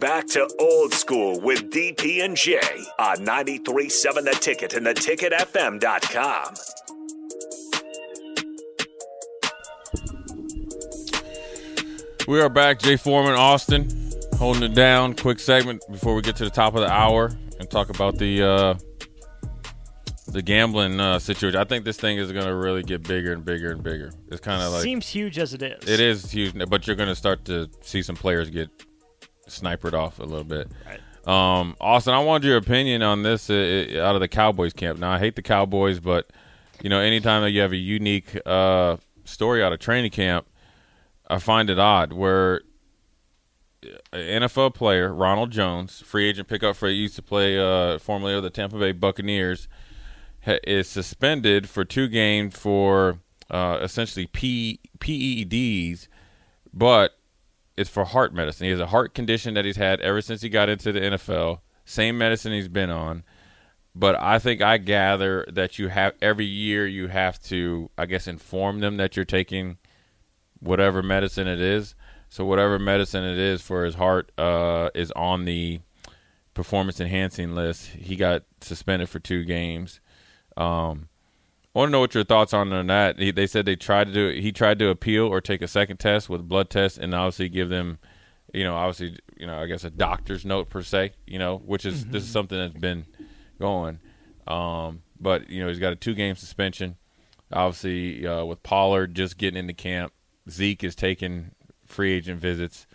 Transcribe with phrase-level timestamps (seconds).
[0.00, 2.58] Back to old school with DP and J
[2.98, 6.54] on 93.7 The Ticket and theticketfm.com.
[12.26, 12.78] We are back.
[12.78, 13.90] Jay Foreman, Austin,
[14.38, 15.16] holding it down.
[15.16, 18.42] Quick segment before we get to the top of the hour and talk about the
[18.42, 18.74] uh,
[20.28, 21.60] the gambling uh, situation.
[21.60, 24.12] I think this thing is going to really get bigger and bigger and bigger.
[24.28, 25.86] It's kind of like Seems huge as it is.
[25.86, 28.70] it is huge, but you're going to start to see some players get
[29.50, 30.68] snipered off a little bit.
[30.86, 31.00] Right.
[31.26, 34.98] Um, Austin, I wanted your opinion on this uh, uh, out of the Cowboys camp.
[34.98, 36.30] Now, I hate the Cowboys, but
[36.82, 40.46] you know, anytime that you have a unique uh, story out of training camp,
[41.28, 42.62] I find it odd where
[44.12, 48.42] an NFL player, Ronald Jones, free agent pickup for used to play uh, formerly of
[48.42, 49.68] the Tampa Bay Buccaneers,
[50.44, 53.18] ha- is suspended for two games for
[53.50, 56.08] uh, essentially P- PEDs,
[56.72, 57.18] but
[57.76, 58.66] it's for heart medicine.
[58.66, 61.60] He has a heart condition that he's had ever since he got into the NFL.
[61.84, 63.24] Same medicine he's been on.
[63.94, 68.28] But I think I gather that you have every year you have to, I guess,
[68.28, 69.78] inform them that you're taking
[70.60, 71.94] whatever medicine it is.
[72.28, 75.80] So whatever medicine it is for his heart uh, is on the
[76.54, 77.88] performance enhancing list.
[77.88, 80.00] He got suspended for two games.
[80.56, 81.08] Um,
[81.80, 83.18] want to know what your thoughts are on that.
[83.18, 85.98] He, they said they tried to do he tried to appeal or take a second
[85.98, 87.98] test with blood test and obviously give them,
[88.52, 91.84] you know, obviously you know I guess a doctor's note per se, you know, which
[91.84, 93.06] is this is something that's been
[93.58, 93.98] going.
[94.46, 96.96] Um, but you know he's got a two game suspension.
[97.52, 100.12] Obviously uh, with Pollard just getting into camp,
[100.48, 101.52] Zeke is taking
[101.86, 102.86] free agent visits.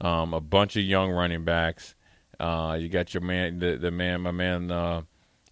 [0.00, 1.94] Um, a bunch of young running backs.
[2.38, 5.02] Uh, you got your man, the the man, my man, uh,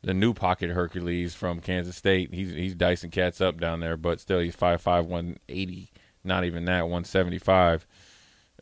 [0.02, 2.34] the new pocket Hercules from Kansas State.
[2.34, 5.90] He's he's dicing cats up down there, but still he's five five one eighty,
[6.24, 7.86] not even that one seventy five.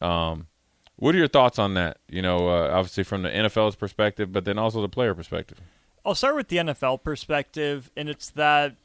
[0.01, 0.47] Um,
[0.97, 1.99] what are your thoughts on that?
[2.09, 5.61] You know, uh, obviously from the NFL's perspective, but then also the player perspective.
[6.05, 8.77] I'll start with the NFL perspective, and it's that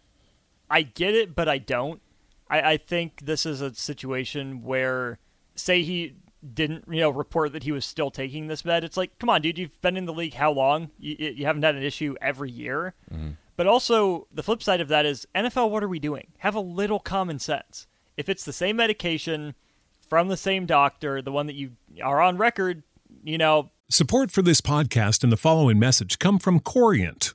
[0.70, 2.02] I get it, but I don't.
[2.50, 5.20] I, I think this is a situation where,
[5.56, 6.14] say, he
[6.54, 8.84] didn't, you know, report that he was still taking this med.
[8.84, 10.92] It's like, come on, dude, you've been in the league how long?
[11.00, 12.94] You, you haven't had an issue every year.
[13.12, 13.32] Mm-hmm.
[13.58, 15.70] But also, the flip side of that is NFL.
[15.70, 16.28] What are we doing?
[16.40, 17.88] Have a little common sense.
[18.18, 19.56] If it's the same medication
[20.10, 21.72] from the same doctor, the one that you
[22.04, 22.84] are on record,
[23.24, 27.35] you know, Support for this podcast and the following message come from Corient.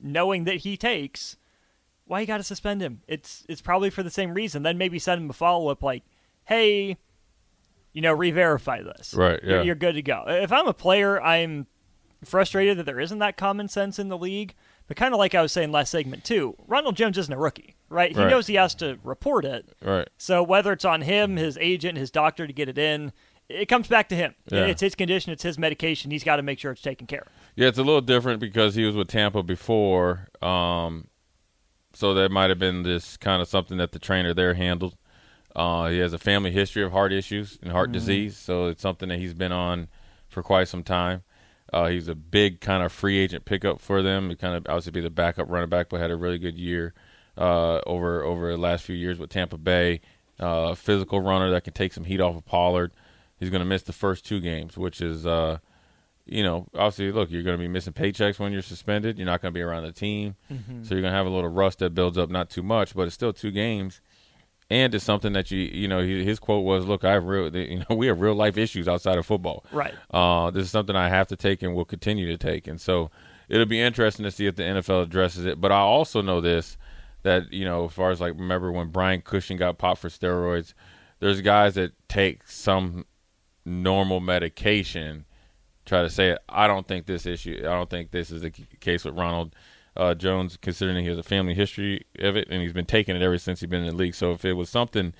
[0.00, 1.36] Knowing that he takes,
[2.06, 3.02] why you got to suspend him?
[3.08, 4.62] It's it's probably for the same reason.
[4.62, 6.02] Then maybe send him a follow up like,
[6.44, 6.96] hey,
[7.92, 9.14] you know, re-verify this.
[9.14, 10.24] Right, You're- You're good to go.
[10.26, 11.66] If I'm a player, I'm
[12.24, 14.54] frustrated that there isn't that common sense in the league.
[14.88, 17.74] But kind of like I was saying last segment too, Ronald Jones isn't a rookie,
[17.88, 18.12] right?
[18.14, 18.30] He Right.
[18.30, 19.66] knows he has to report it.
[19.82, 20.08] Right.
[20.16, 23.12] So whether it's on him, his agent, his doctor to get it in,
[23.48, 24.36] it comes back to him.
[24.48, 24.66] Yeah.
[24.66, 26.12] It's his condition, it's his medication.
[26.12, 27.28] He's got to make sure it's taken care of.
[27.56, 31.08] Yeah, it's a little different because he was with Tampa before, um,
[31.94, 34.94] so that might have been this kind of something that the trainer there handled.
[35.54, 39.08] Uh, he has a family history of heart issues and heart disease, so it's something
[39.08, 39.88] that he's been on
[40.28, 41.22] for quite some time.
[41.72, 44.28] Uh, he's a big kind of free agent pickup for them.
[44.28, 46.92] He kind of obviously be the backup running back, but had a really good year
[47.38, 50.02] uh, over over the last few years with Tampa Bay.
[50.38, 52.92] Uh, physical runner that can take some heat off of Pollard.
[53.38, 55.58] He's going to miss the first two games, which is uh,
[56.26, 59.16] you know, obviously, look, you're going to be missing paychecks when you're suspended.
[59.16, 60.34] You're not going to be around the team,
[60.82, 62.30] so you're going to have a little rust that builds up.
[62.30, 64.00] Not too much, but it's still two games,
[64.68, 67.84] and it's something that you, you know, his quote was, "Look, I have real, you
[67.88, 69.64] know, we have real life issues outside of football.
[69.70, 69.94] Right.
[70.10, 73.10] Uh, this is something I have to take and will continue to take, and so
[73.48, 75.60] it'll be interesting to see if the NFL addresses it.
[75.60, 76.76] But I also know this
[77.22, 80.74] that you know, as far as like remember when Brian Cushing got popped for steroids,
[81.20, 83.04] there's guys that take some
[83.64, 85.24] normal medication
[85.86, 86.38] try to say it.
[86.48, 87.60] I don't think this issue.
[87.60, 89.54] I don't think this is the case with Ronald
[89.96, 93.22] uh, Jones, considering he has a family history of it and he's been taking it
[93.22, 94.14] ever since he's been in the league.
[94.14, 95.14] So if it was something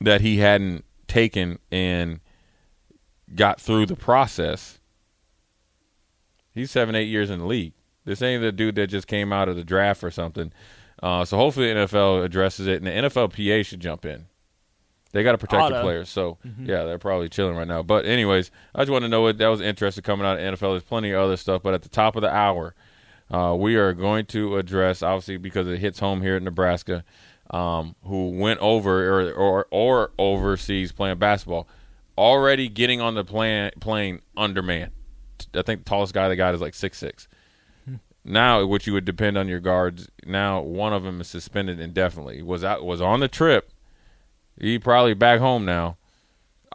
[0.00, 2.20] that he hadn't taken and
[3.34, 4.80] got through the process,
[6.52, 7.74] he's seven, eight years in the league.
[8.04, 10.52] This ain't the dude that just came out of the draft or something.
[11.02, 14.26] Uh, so hopefully the NFL addresses it, and the NFLPA should jump in.
[15.12, 16.08] They got to protect the players.
[16.08, 17.82] So yeah, they're probably chilling right now.
[17.82, 20.72] But anyways, I just want to know what that was interesting coming out of NFL.
[20.72, 22.74] There's plenty of other stuff, but at the top of the hour,
[23.30, 27.04] uh, we are going to address obviously because it hits home here in Nebraska.
[27.50, 31.68] Um, who went over or, or or overseas playing basketball,
[32.16, 34.92] already getting on the plane plane undermanned.
[35.54, 37.28] I think the tallest guy they got is like six six.
[38.24, 40.08] Now, which you would depend on your guards.
[40.24, 42.40] Now, one of them is suspended indefinitely.
[42.42, 43.70] Was out was on the trip.
[44.58, 45.96] He probably back home now.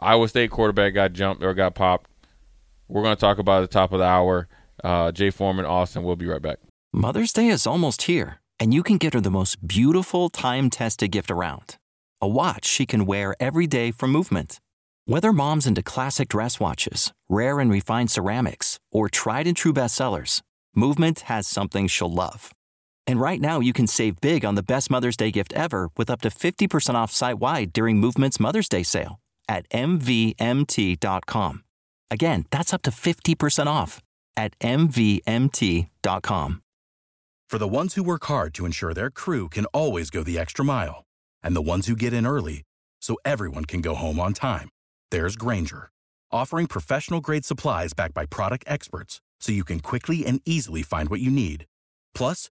[0.00, 2.10] Iowa State quarterback got jumped or got popped.
[2.88, 4.48] We're going to talk about at the top of the hour.
[4.82, 6.04] Uh, Jay Foreman, Austin.
[6.04, 6.58] We'll be right back.
[6.92, 11.10] Mother's Day is almost here, and you can get her the most beautiful time tested
[11.10, 11.76] gift around
[12.20, 14.58] a watch she can wear every day from Movement.
[15.04, 20.42] Whether mom's into classic dress watches, rare and refined ceramics, or tried and true bestsellers,
[20.74, 22.52] Movement has something she'll love.
[23.08, 26.10] And right now, you can save big on the best Mother's Day gift ever with
[26.10, 29.18] up to 50% off site wide during Movement's Mother's Day sale
[29.48, 31.64] at MVMT.com.
[32.10, 34.02] Again, that's up to 50% off
[34.36, 36.62] at MVMT.com.
[37.48, 40.66] For the ones who work hard to ensure their crew can always go the extra
[40.66, 41.04] mile,
[41.42, 42.62] and the ones who get in early
[43.00, 44.68] so everyone can go home on time,
[45.10, 45.88] there's Grainger,
[46.30, 51.08] offering professional grade supplies backed by product experts so you can quickly and easily find
[51.08, 51.64] what you need.
[52.14, 52.50] Plus,